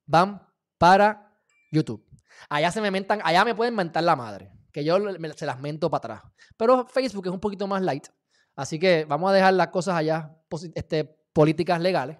[0.05, 0.41] van
[0.77, 1.39] para
[1.71, 2.05] YouTube.
[2.49, 4.97] Allá se me mentan, allá me pueden mentar la madre, que yo
[5.35, 6.31] se las mento para atrás.
[6.57, 8.07] Pero Facebook es un poquito más light.
[8.55, 10.37] Así que vamos a dejar las cosas allá,
[10.75, 12.17] este, políticas legales.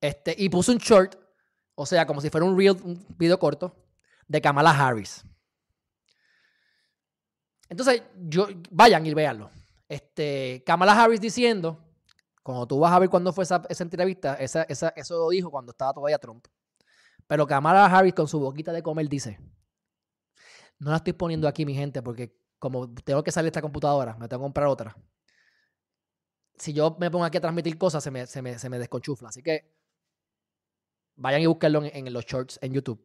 [0.00, 1.16] Este, y puse un short,
[1.74, 3.76] o sea, como si fuera un, real, un video corto,
[4.26, 5.24] de Kamala Harris.
[7.68, 9.50] Entonces, yo, vayan y véanlo.
[9.90, 11.84] Este, Kamala Harris diciendo,
[12.44, 15.92] cuando tú vas a ver cuándo fue esa, entrevista, esa, eso lo dijo cuando estaba
[15.92, 16.46] todavía Trump.
[17.26, 19.40] Pero Kamala Harris con su boquita de comer dice,
[20.78, 24.28] no la estoy poniendo aquí, mi gente, porque como tengo que salir esta computadora, me
[24.28, 24.96] tengo que comprar otra.
[26.54, 29.30] Si yo me pongo aquí a transmitir cosas, se me, se me, desconchufla.
[29.30, 29.74] Así que
[31.16, 33.04] vayan y búsquenlo en, en los shorts en YouTube.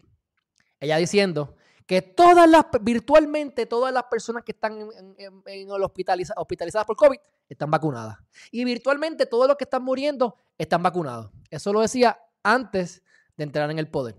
[0.80, 7.17] Ella diciendo que todas las, virtualmente todas las personas que están en, hospitalizadas por COVID
[7.48, 8.17] están vacunadas.
[8.52, 11.32] Y virtualmente todos los que están muriendo están vacunados.
[11.50, 13.04] Eso lo decía antes
[13.38, 14.15] de entrar en el poder.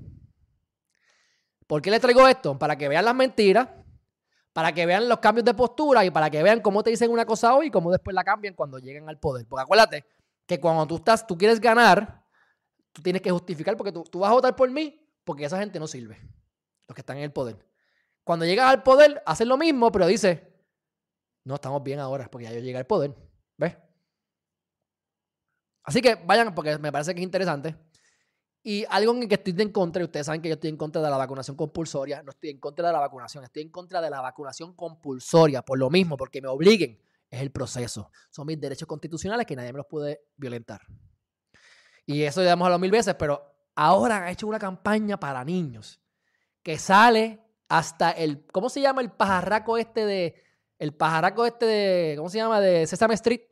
[1.67, 2.57] ¿Por qué les traigo esto?
[2.57, 3.69] Para que vean las mentiras,
[4.53, 7.27] para que vean los cambios de postura y para que vean cómo te dicen una
[7.27, 9.45] cosa hoy y cómo después la cambian cuando lleguen al poder.
[9.49, 10.05] Porque acuérdate
[10.47, 12.23] que cuando tú estás, tú quieres ganar,
[12.93, 15.81] tú tienes que justificar porque tú, tú vas a votar por mí porque esa gente
[15.81, 16.21] no sirve
[16.87, 17.57] los que están en el poder.
[18.25, 20.53] Cuando llegas al poder, hacen lo mismo, pero dice,
[21.45, 23.15] no, estamos bien ahora, porque ya yo llegué al poder.
[23.57, 23.77] ¿Ves?
[25.85, 27.77] Así que vayan, porque me parece que es interesante.
[28.65, 31.01] Y algo en que estoy en contra, y ustedes saben que yo estoy en contra
[31.01, 34.11] de la vacunación compulsoria, no estoy en contra de la vacunación, estoy en contra de
[34.11, 38.11] la vacunación compulsoria, por lo mismo, porque me obliguen, es el proceso.
[38.31, 40.81] Son mis derechos constitucionales que nadie me los puede violentar.
[42.05, 43.41] Y eso ya hemos hablado mil veces, pero
[43.77, 46.01] ahora han hecho una campaña para niños
[46.67, 50.35] que sale hasta el, ¿cómo se llama el pajarraco este de,
[50.81, 52.61] el pajarraco este de, ¿cómo se llama?
[52.61, 53.43] De Sesame Street,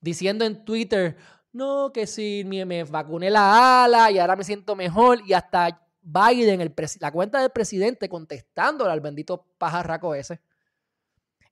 [0.00, 1.16] diciendo en Twitter,
[1.50, 6.60] no, que si me, vacuné la ala y ahora me siento mejor, y hasta Biden,
[6.60, 10.40] el la cuenta del presidente, contestándole al bendito pajarraco ese.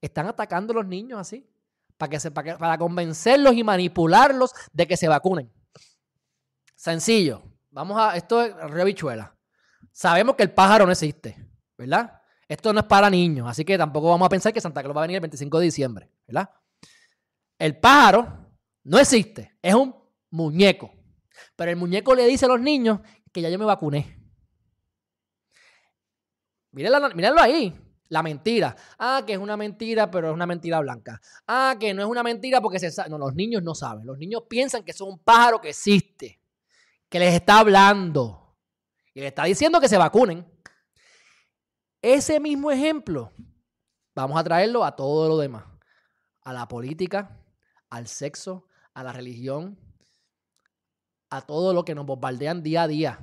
[0.01, 1.51] Están atacando a los niños así,
[1.97, 5.53] para, que se, para, para convencerlos y manipularlos de que se vacunen.
[6.77, 7.43] Sencillo.
[7.71, 9.35] Vamos a, esto es rebichuela.
[9.93, 11.37] Sabemos que el pájaro no existe,
[11.77, 12.21] ¿verdad?
[12.49, 15.03] Esto no es para niños, así que tampoco vamos a pensar que Santa Claus va
[15.03, 16.51] a venir el 25 de diciembre, ¿verdad?
[17.59, 18.51] El pájaro
[18.85, 19.95] no existe, es un
[20.31, 20.93] muñeco.
[21.57, 23.01] Pero el muñeco le dice a los niños
[23.33, 24.19] que ya yo me vacuné.
[26.73, 27.75] Mírenlo, ahí,
[28.09, 28.77] la mentira.
[28.99, 31.21] Ah, que es una mentira, pero es una mentira blanca.
[31.47, 34.07] Ah, que no es una mentira porque se No, los niños no saben.
[34.07, 36.41] Los niños piensan que es un pájaro que existe,
[37.09, 38.40] que les está hablando.
[39.21, 40.51] Y le está diciendo que se vacunen.
[42.01, 43.31] Ese mismo ejemplo,
[44.15, 45.65] vamos a traerlo a todo lo demás.
[46.41, 47.39] A la política,
[47.91, 49.79] al sexo, a la religión,
[51.29, 53.21] a todo lo que nos bombardean día a día.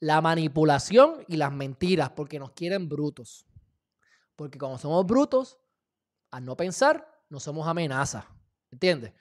[0.00, 3.46] La manipulación y las mentiras, porque nos quieren brutos.
[4.34, 5.60] Porque como somos brutos,
[6.32, 8.26] al no pensar, no somos amenaza.
[8.72, 9.12] ¿Entiendes?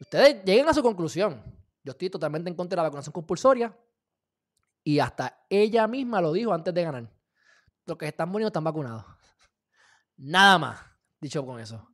[0.00, 1.42] Ustedes lleguen a su conclusión.
[1.82, 3.76] Yo estoy totalmente en contra de la vacunación compulsoria.
[4.86, 7.10] Y hasta ella misma lo dijo antes de ganar.
[7.86, 9.04] Los que están muriendo están vacunados.
[10.16, 10.80] Nada más,
[11.20, 11.90] dicho con eso.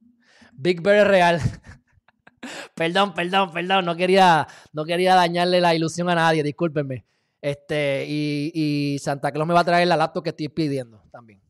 [0.53, 1.41] Big Bear es real.
[2.75, 3.87] perdón, perdón, perdón.
[3.87, 7.07] No quería, no quería dañarle la ilusión a nadie, discúlpenme.
[7.41, 11.43] Este, y, Santa Claus me va a traer la laptop que estoy pidiendo también.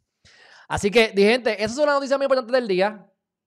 [0.68, 3.04] Así que, gente, esas son las noticias muy importantes del día.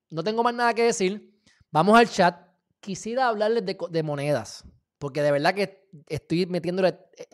[0.10, 1.34] No tengo más nada que decir.
[1.72, 2.46] Vamos al chat.
[2.82, 4.66] Quisiera hablarles de, de monedas,
[5.00, 7.28] porque de verdad que estoy metiéndole eh,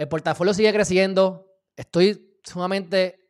[0.00, 1.46] el portafolio sigue creciendo.
[1.76, 3.28] Estoy sumamente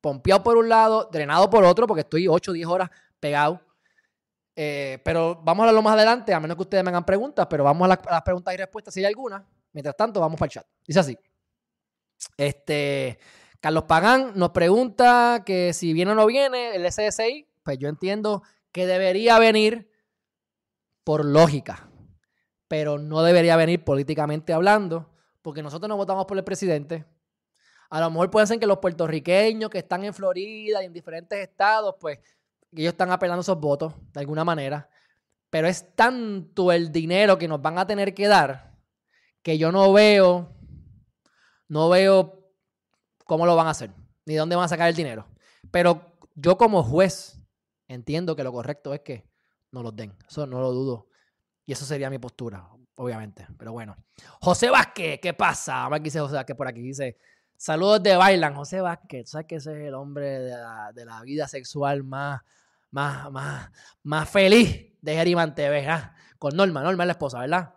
[0.00, 3.60] pompeado por un lado, drenado por otro, porque estoy 8 o 10 horas pegado.
[4.54, 7.64] Eh, pero vamos a hablarlo más adelante, a menos que ustedes me hagan preguntas, pero
[7.64, 9.44] vamos a las, preguntas y respuestas si hay alguna.
[9.72, 10.66] Mientras tanto, vamos para el chat.
[10.86, 11.18] Dice así.
[12.36, 13.18] Este,
[13.58, 17.48] Carlos Pagán nos pregunta que si viene o no viene el SSI.
[17.64, 19.90] Pues yo entiendo que debería venir,
[21.02, 21.88] por lógica,
[22.68, 25.10] pero no debería venir políticamente hablando,
[25.46, 27.04] porque nosotros no votamos por el presidente.
[27.88, 31.38] A lo mejor puede ser que los puertorriqueños que están en Florida y en diferentes
[31.38, 32.18] estados, pues
[32.72, 34.90] ellos están apelando esos votos de alguna manera.
[35.48, 38.76] Pero es tanto el dinero que nos van a tener que dar
[39.40, 40.52] que yo no veo,
[41.68, 42.50] no veo
[43.24, 43.92] cómo lo van a hacer,
[44.24, 45.28] ni dónde van a sacar el dinero.
[45.70, 47.38] Pero yo como juez
[47.86, 49.30] entiendo que lo correcto es que
[49.70, 50.12] no los den.
[50.28, 51.06] Eso no lo dudo.
[51.64, 53.46] Y eso sería mi postura, obviamente.
[53.58, 53.96] Pero bueno.
[54.40, 55.88] José Vázquez, ¿qué pasa?
[55.88, 56.82] Vamos dice José Vázquez por aquí.
[56.82, 57.16] Dice,
[57.56, 58.54] saludos de Bailan.
[58.54, 62.42] José Vázquez, ¿sabes que ese es el hombre de la, vida sexual más,
[62.90, 63.70] más, más,
[64.02, 65.88] más feliz de Geriman TV?
[65.88, 66.14] ¿ah?
[66.38, 67.74] Con Norma, Norma es la esposa, ¿verdad?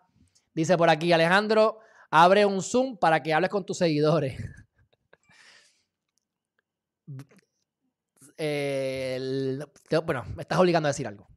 [0.53, 1.79] Dice por aquí, Alejandro,
[2.09, 4.37] abre un Zoom para que hables con tus seguidores.
[10.05, 11.27] bueno, me estás obligando a decir algo.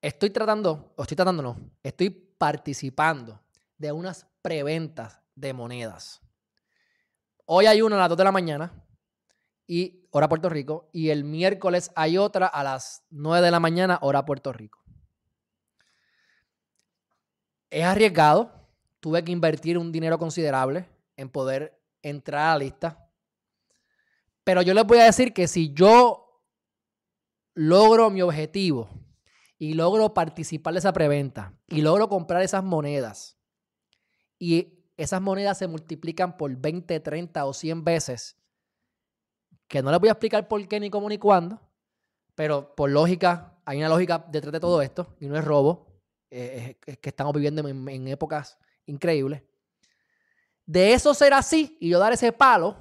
[0.00, 3.40] Estoy tratando, o estoy tratando no, estoy participando
[3.76, 6.20] de unas preventas de monedas.
[7.46, 8.84] Hoy hay una a las 2 de la mañana,
[9.66, 13.98] y hora Puerto Rico, y el miércoles hay otra a las 9 de la mañana,
[14.00, 14.78] hora Puerto Rico.
[17.68, 18.52] Es arriesgado,
[19.00, 23.10] tuve que invertir un dinero considerable en poder entrar a la lista.
[24.44, 26.42] Pero yo les voy a decir que si yo
[27.54, 28.88] logro mi objetivo
[29.58, 33.36] y logro participar de esa preventa y logro comprar esas monedas
[34.38, 38.36] y esas monedas se multiplican por 20, 30 o 100 veces,
[39.66, 41.60] que no les voy a explicar por qué, ni cómo, ni cuándo,
[42.34, 46.76] pero por lógica, hay una lógica detrás de todo esto y no es robo, es,
[46.76, 49.42] que estamos viviendo en, en épocas increíbles.
[50.66, 52.76] De eso ser así y yo dar ese palo,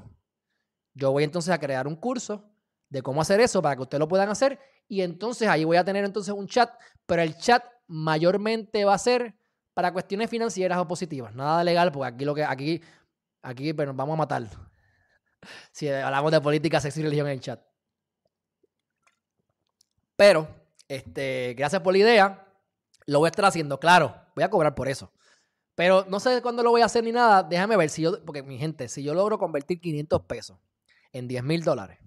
[0.93, 2.51] yo voy entonces a crear un curso
[2.89, 5.83] de cómo hacer eso para que ustedes lo puedan hacer y entonces ahí voy a
[5.83, 6.71] tener entonces un chat,
[7.05, 9.35] pero el chat mayormente va a ser
[9.73, 12.81] para cuestiones financieras o positivas, nada legal, porque aquí lo que aquí
[13.41, 14.47] aquí pero nos vamos a matar.
[15.71, 17.61] Si hablamos de política, sexo y religión en el chat.
[20.15, 20.47] Pero
[20.87, 22.53] este, gracias por la idea.
[23.05, 25.13] Lo voy a estar haciendo, claro, voy a cobrar por eso.
[25.75, 27.43] Pero no sé cuándo lo voy a hacer ni nada.
[27.43, 30.57] Déjame ver si yo, porque mi gente, si yo logro convertir 500 pesos
[31.13, 31.99] en 10 mil dólares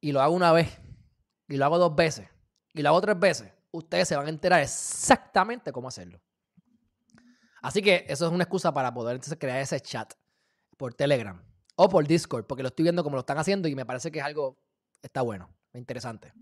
[0.00, 0.80] y lo hago una vez
[1.50, 2.28] y lo hago dos veces
[2.72, 6.20] y lo hago tres veces, ustedes se van a enterar exactamente cómo hacerlo.
[7.60, 10.14] Así que eso es una excusa para poder entonces crear ese chat
[10.78, 11.42] por Telegram
[11.76, 14.20] o por Discord, porque lo estoy viendo como lo están haciendo y me parece que
[14.20, 14.62] es algo,
[15.02, 16.32] está bueno, interesante.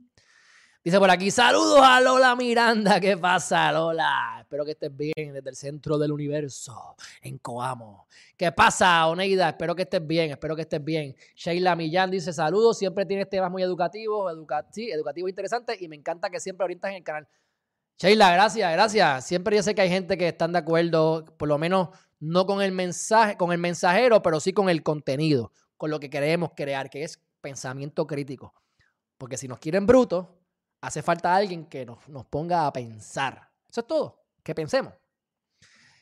[0.84, 3.00] Dice por aquí, saludos a Lola Miranda.
[3.00, 4.38] ¿Qué pasa, Lola?
[4.40, 8.06] Espero que estés bien desde el centro del universo, en Coamo.
[8.36, 9.48] ¿Qué pasa, Oneida?
[9.48, 11.16] Espero que estés bien, espero que estés bien.
[11.34, 15.96] Sheila Millán dice, saludos, siempre tienes temas muy educativos, educa sí, educativos interesantes y me
[15.96, 17.28] encanta que siempre orientas en el canal.
[17.98, 19.26] Sheila, gracias, gracias.
[19.26, 21.88] Siempre yo sé que hay gente que están de acuerdo, por lo menos
[22.20, 26.08] no con el mensaje, con el mensajero, pero sí con el contenido, con lo que
[26.08, 28.54] queremos crear, que es pensamiento crítico.
[29.18, 30.28] Porque si nos quieren brutos,
[30.80, 33.50] hace falta alguien que nos, ponga a pensar.
[33.68, 34.94] Eso es todo, que pensemos.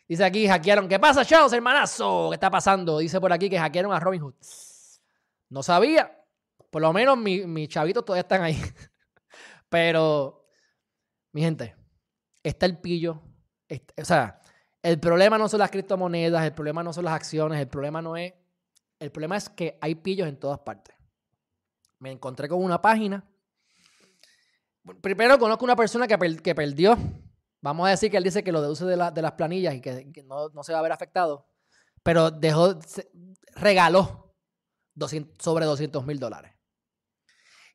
[0.08, 0.88] Dice aquí, hackearon.
[0.88, 2.28] ¿Qué pasa, chavos, hermanazo?
[2.30, 2.98] ¿Qué está pasando?
[2.98, 4.34] Dice por aquí que hackearon a Robin Hood.
[5.48, 6.24] No sabía.
[6.70, 8.60] Por lo menos mis chavitos todavía están ahí.
[9.68, 10.46] Pero,
[11.32, 11.74] mi gente,
[12.42, 13.20] está el pillo.
[14.00, 14.40] o sea,
[14.82, 18.16] el problema no son las criptomonedas, el problema no son las acciones, el problema no
[18.16, 18.34] es.
[19.00, 20.94] El problema es que hay pillos en todas partes.
[21.98, 23.24] Me encontré con una página
[25.00, 26.96] Primero conozco una persona que, que, perdió.
[27.60, 30.24] Vamos a decir que él dice que lo deduce de, de las planillas y que,
[30.24, 31.48] no, se va a ver afectado.
[32.02, 32.78] Pero dejó,
[33.54, 34.34] regaló
[35.38, 36.52] sobre 200 mil dólares.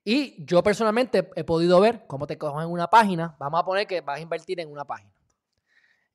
[0.04, 3.36] Y yo personalmente he podido ver cómo te cogen una página.
[3.40, 5.14] Vamos a poner que vas a invertir en una página.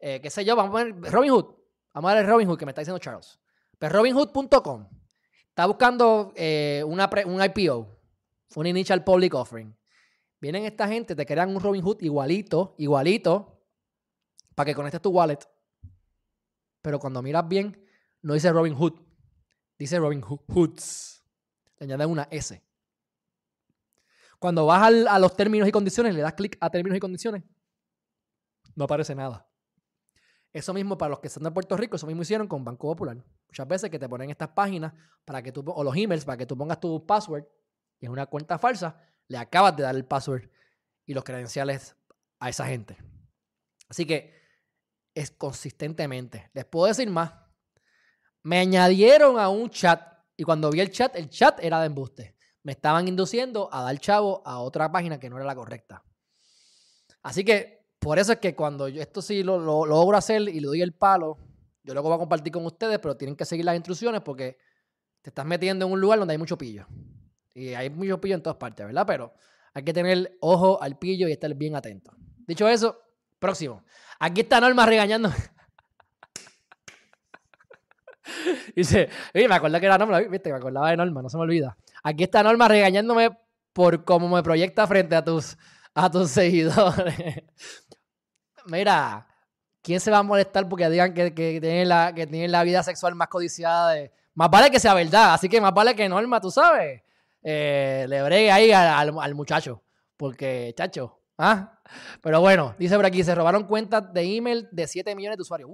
[0.01, 0.57] Eh, ¿Qué sé yo?
[0.57, 1.55] Vamos a poner Robinhood.
[1.95, 3.39] Vamos a ver Robinhood que me está diciendo Charles.
[3.79, 4.89] Pues Robinhood.com
[5.49, 7.99] está buscando eh, una un IPO,
[8.57, 9.77] un Initial Public Offering.
[10.41, 13.63] Vienen esta gente, te crean un Robinhood igualito, igualito,
[14.55, 15.39] para que conectes tu wallet.
[16.83, 17.85] Pero cuando miras bien,
[18.23, 18.95] no dice Robinhood,
[19.79, 21.25] dice Robin Hoods.
[21.79, 22.63] Le añaden una S.
[24.39, 27.43] Cuando vas a los términos y condiciones, le das clic a términos y condiciones,
[28.75, 29.49] no aparece nada.
[30.53, 33.23] Eso mismo para los que están de Puerto Rico, eso mismo hicieron con Banco Popular.
[33.49, 34.93] Muchas veces que te ponen estas páginas
[35.25, 37.45] para que tú, o los emails para que tú pongas tu password
[38.01, 40.49] y es una cuenta falsa le acabas de dar el password
[41.05, 41.97] y los credenciales
[42.39, 42.97] a esa gente.
[43.89, 44.35] Así que
[45.15, 46.51] es consistentemente.
[46.53, 47.33] Les puedo decir más.
[48.43, 50.01] Me añadieron a un chat
[50.37, 52.37] y cuando vi el chat, el chat era de embuste.
[52.63, 56.05] Me estaban induciendo a dar chavo a otra página que no era la correcta.
[57.23, 60.61] Así que Por eso es que cuando yo esto sí lo, lo, logro hacer y
[60.61, 61.39] le doy el palo,
[61.83, 64.59] yo luego voy a compartir con ustedes, pero tienen que seguir las instrucciones porque
[65.23, 66.87] te estás metiendo en un lugar donde hay mucho pillo.
[67.57, 69.07] Y hay mucho pillo en todas partes, ¿verdad?
[69.07, 69.33] Pero
[69.73, 72.13] hay que tener ojo al pillo y estar bien atento.
[72.47, 73.01] Dicho eso,
[73.39, 73.83] próximo.
[74.21, 75.33] Aquí está Norma regañando.
[78.77, 81.79] Dice, me acuerdo que era Norma, viste, me acordaba de Norma, no se me olvida.
[82.03, 83.31] Aquí está Norma regañándome
[83.73, 85.57] por cómo me proyecta frente a tus,
[85.95, 87.43] a tus seguidores.
[88.67, 89.27] Mira,
[89.81, 92.83] ¿quién se va a molestar porque digan que, que, tienen la, que tienen la vida
[92.83, 93.93] sexual más codiciada?
[93.93, 94.13] De...
[94.35, 97.06] Más vale que sea verdad, así que más vale que Norma, tú sabes,
[97.49, 99.85] eh, le bregue ahí al, muchacho,
[100.17, 101.81] porque, chacho, ¿ah?
[102.21, 105.71] Pero bueno, dice por aquí, se robaron cuentas de email de 7 millones de usuarios.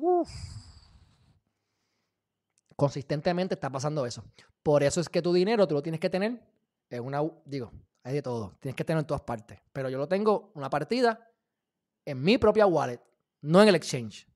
[2.77, 4.23] Consistentemente está pasando eso.
[4.63, 6.43] Por eso es que tu dinero tú lo tienes que tener
[6.91, 9.59] en una, digo, hay de todo, tienes que tenerlo en todas partes.
[9.73, 11.27] Pero yo lo tengo una partida
[12.05, 13.01] en mi propia wallet,
[13.41, 14.29] no en el exchange.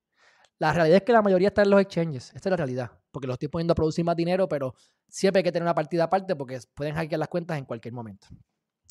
[0.57, 2.33] La realidad es que la mayoría está en los exchanges.
[2.33, 2.96] Esta es la realidad.
[3.11, 4.75] Porque lo estoy poniendo a producir más dinero, pero
[5.07, 8.27] siempre hay que tener una partida aparte porque pueden hackear las cuentas en cualquier momento.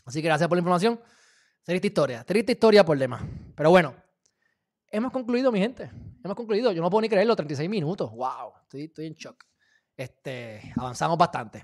[0.04, 1.00] Así que gracias por la información.
[1.62, 2.24] Triste historia.
[2.24, 3.22] Triste historia por demás.
[3.56, 3.94] Pero bueno,
[4.88, 5.90] hemos concluido, mi gente.
[6.22, 6.72] Hemos concluido.
[6.72, 7.34] Yo no puedo ni creerlo.
[7.34, 8.10] 36 minutos.
[8.12, 8.52] ¡Wow!
[8.62, 9.44] Estoy, estoy en shock.
[9.96, 11.62] Este, avanzamos bastante.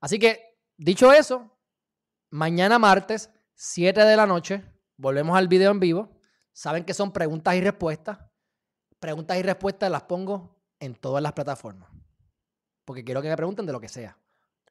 [0.00, 1.58] Así que, dicho eso,
[2.30, 4.64] mañana martes, 7 de la noche,
[4.96, 6.18] volvemos al video en vivo.
[6.52, 8.18] Saben que son preguntas y respuestas.
[8.98, 11.90] Preguntas y respuestas las pongo en todas las plataformas.
[12.84, 14.18] Porque quiero que me pregunten de lo que sea.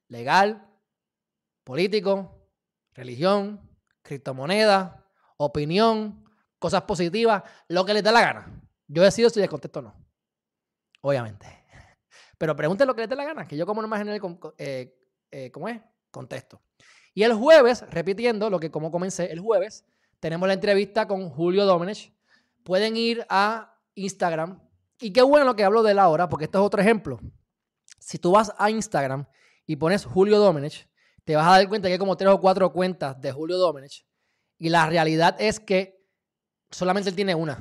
[0.08, 0.68] Legal,
[1.64, 2.50] político,
[2.94, 3.60] religión,
[4.02, 5.06] criptomoneda,
[5.38, 6.24] opinión,
[6.60, 8.62] cosas positivas, lo que les da la gana.
[8.88, 9.96] Yo decido si les contesto o no.
[11.02, 11.46] Obviamente.
[12.38, 14.98] Pero pregunten lo que les dé la gana, que yo como no más general, eh,
[15.32, 15.82] eh, ¿cómo es?
[16.12, 16.62] Contesto.
[17.14, 19.86] Y el jueves, repitiendo lo que como comencé, el jueves
[20.20, 22.14] tenemos la entrevista con Julio Domenech.
[22.64, 24.60] Pueden ir a Instagram.
[25.00, 27.20] Y qué bueno que hablo de él ahora, porque esto es otro ejemplo.
[28.00, 29.26] Si tú vas a Instagram
[29.66, 30.88] y pones Julio Domenech,
[31.24, 34.06] te vas a dar cuenta que hay como tres o cuatro cuentas de Julio Domenech.
[34.58, 36.06] Y la realidad es que
[36.70, 37.60] solamente él tiene una.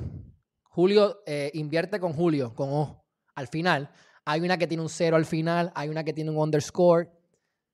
[0.63, 3.89] Julio eh, invierte con Julio, con O, al final.
[4.23, 7.09] Hay una que tiene un cero al final, hay una que tiene un underscore.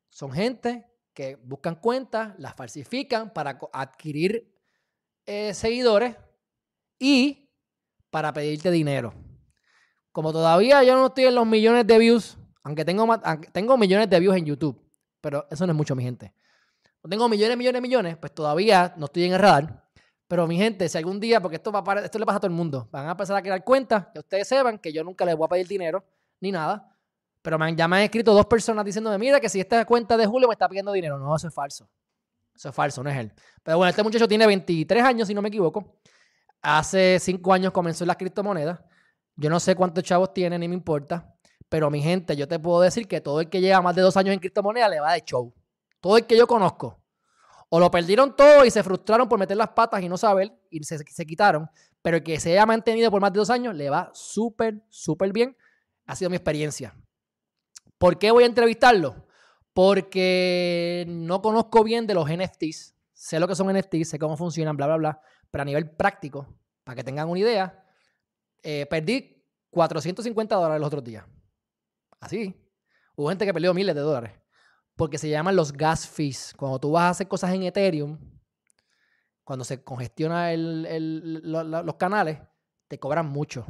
[0.09, 4.53] Son gente que buscan cuentas, las falsifican para adquirir
[5.25, 6.15] eh, seguidores
[6.99, 7.49] y
[8.09, 9.13] para pedirte dinero.
[10.11, 13.07] Como todavía yo no estoy en los millones de views, aunque tengo,
[13.51, 14.81] tengo millones de views en YouTube,
[15.21, 16.33] pero eso no es mucho, mi gente.
[17.03, 19.81] No tengo millones, millones, millones, pues todavía no estoy en el radar.
[20.27, 22.47] Pero mi gente, si algún día, porque esto, va a, esto le pasa a todo
[22.47, 25.35] el mundo, van a empezar a crear cuentas, que ustedes sepan que yo nunca les
[25.35, 26.05] voy a pedir dinero
[26.39, 26.87] ni nada.
[27.41, 30.47] Pero ya me han escrito dos personas diciéndome, mira que si esta cuenta de Julio
[30.47, 31.17] me está pidiendo dinero.
[31.17, 31.89] No, eso es falso.
[32.55, 33.33] Eso es falso, no es él.
[33.63, 35.97] Pero bueno, este muchacho tiene 23 años, si no me equivoco.
[36.61, 38.79] Hace 5 años comenzó en las criptomonedas.
[39.41, 41.35] Yo no sé cuántos chavos tiene, ni me importa.
[41.67, 44.15] Pero mi gente, yo te puedo decir que todo el que lleva más de dos
[44.17, 45.53] años en criptomonedas le va de show.
[45.99, 46.99] Todo el que yo conozco.
[47.69, 50.83] O lo perdieron todo y se frustraron por meter las patas y no saber y
[50.83, 51.69] se, se quitaron.
[52.01, 55.31] Pero el que se haya mantenido por más de dos años le va súper, súper
[55.31, 55.55] bien.
[56.05, 56.93] Ha sido mi experiencia.
[57.97, 59.25] ¿Por qué voy a entrevistarlo?
[59.73, 62.95] porque no conozco bien de los NFTs.
[63.13, 65.21] Sé lo que son NFTs, sé cómo funcionan, bla, bla, bla.
[65.49, 66.47] Pero a nivel práctico,
[66.83, 67.83] para que tengan una idea,
[68.63, 71.25] eh, perdí 450 dólares los otros días.
[72.19, 72.55] Así.
[73.15, 74.31] Hubo gente que perdió miles de dólares.
[74.95, 76.53] Porque se llaman los gas fees.
[76.57, 78.17] Cuando tú vas a hacer cosas en Ethereum,
[79.43, 82.39] cuando se congestiona los canales,
[82.87, 83.65] te cobran mucho.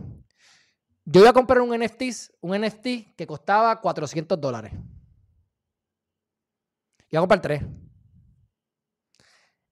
[1.06, 2.02] Yo iba a comprar un NFT,
[2.42, 4.74] un NFT que costaba 400 dólares.
[7.10, 7.64] Y a comprar tres.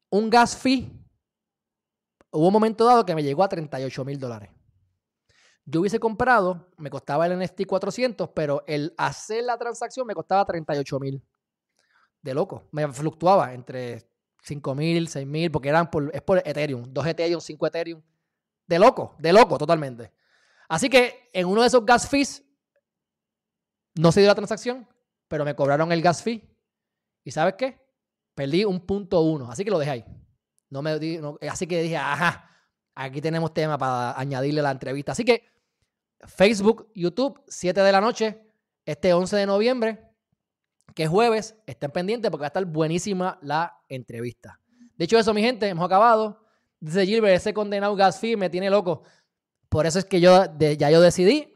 [0.10, 0.92] Un gas fee.
[2.32, 4.50] Hubo un momento dado que me llegó a 38 mil dólares.
[5.72, 10.44] Yo hubiese comprado, me costaba el NFT 400, pero el hacer la transacción me costaba
[10.44, 11.24] 38 mil.
[12.24, 12.68] De loco.
[12.72, 14.10] Me fluctuaba entre
[14.42, 16.92] 5 mil, 6 mil, porque eran por, es por Ethereum.
[16.92, 18.02] 2 Ethereum, 5 Ethereum.
[18.66, 20.12] De loco, de loco totalmente.
[20.68, 22.44] Así que en uno de esos gas fees
[23.94, 24.88] no se dio la transacción,
[25.28, 26.50] pero me cobraron el gas fee
[27.24, 27.80] ¿Y sabes qué?
[28.34, 29.52] Perdí un punto uno.
[29.52, 30.06] Así que lo dejé ahí.
[30.70, 30.98] No me,
[31.48, 32.50] así que dije, ajá,
[32.96, 35.12] aquí tenemos tema para añadirle la entrevista.
[35.12, 35.59] Así que
[36.28, 38.42] Facebook, YouTube, 7 de la noche,
[38.86, 40.10] este 11 de noviembre,
[40.96, 44.60] que es jueves, estén pendientes porque va a estar buenísima la entrevista.
[44.96, 46.46] De hecho, eso, mi gente, hemos acabado.
[46.80, 49.04] Dice Gilbert, ese condenado gas fee me tiene loco.
[49.70, 51.56] Por eso es que yo ya yo decidí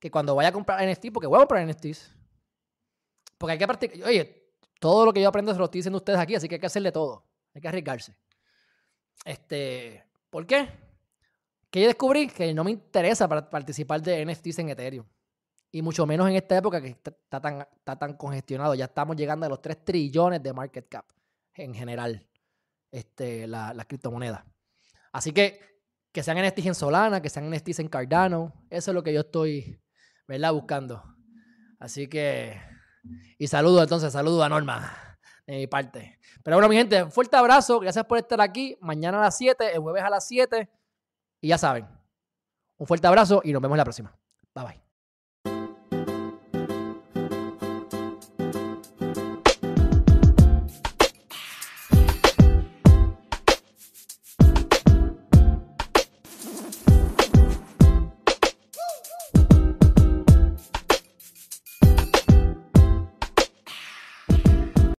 [0.00, 2.16] que cuando vaya a comprar NFT, porque voy a comprar NFTs,
[3.36, 4.08] porque hay que practicar.
[4.08, 6.60] Oye, todo lo que yo aprendo se lo estoy diciendo ustedes aquí, así que hay
[6.60, 7.24] que hacerle todo.
[7.54, 8.16] Hay que arriesgarse.
[9.24, 10.68] Este, ¿Por qué?
[11.70, 15.06] Que yo descubrí que no me interesa participar de NFTs en Ethereum.
[15.70, 18.74] Y mucho menos en esta época que está tan, está tan congestionado.
[18.74, 21.04] Ya estamos llegando a los 3 trillones de market cap
[21.54, 22.26] en general,
[22.90, 24.44] este, las la criptomonedas.
[25.12, 25.68] Así que
[26.12, 28.52] que sean NFTs en Solana, que sean NFTs en Cardano.
[28.70, 29.80] Eso es lo que yo estoy,
[30.26, 30.52] ¿verdad?
[30.52, 31.02] Buscando.
[31.78, 32.60] Así que,
[33.38, 35.16] y saludo entonces, saludo a Norma
[35.46, 36.18] de mi parte.
[36.42, 38.76] Pero bueno, mi gente, fuerte abrazo, gracias por estar aquí.
[38.80, 40.68] Mañana a las 7, el jueves a las 7.
[41.40, 41.86] Y ya saben,
[42.78, 44.14] un fuerte abrazo y nos vemos la próxima.
[44.54, 44.87] Bye bye.